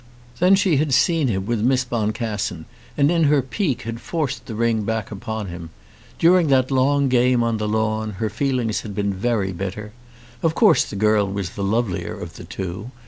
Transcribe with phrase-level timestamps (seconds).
[0.39, 2.65] Then she had seen him with Miss Boncassen,
[2.97, 5.69] and in her pique had forced the ring back upon him.
[6.17, 9.91] During that long game on the lawn her feelings had been very bitter.
[10.41, 12.89] Of course the girl was the lovelier of the two.